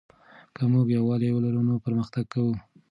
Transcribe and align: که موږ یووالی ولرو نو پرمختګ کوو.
که 0.55 0.61
موږ 0.71 0.87
یووالی 0.97 1.29
ولرو 1.33 1.61
نو 1.69 1.73
پرمختګ 1.85 2.25
کوو. 2.33 2.53